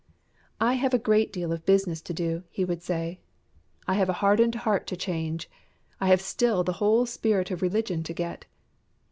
I 0.59 0.73
have 0.81 0.95
a 0.95 0.97
great 0.97 1.31
deal 1.31 1.51
of 1.51 1.63
business 1.63 2.01
to 2.01 2.11
do, 2.11 2.41
he 2.49 2.65
would 2.65 2.81
say. 2.81 3.19
I 3.87 3.93
have 3.93 4.09
a 4.09 4.13
hardened 4.25 4.55
heart 4.55 4.87
to 4.87 4.97
change; 4.97 5.47
I 5.99 6.07
have 6.07 6.21
still 6.21 6.63
the 6.63 6.73
whole 6.81 7.05
spirit 7.05 7.51
of 7.51 7.61
religion 7.61 8.01
to 8.05 8.13
get. 8.15 8.47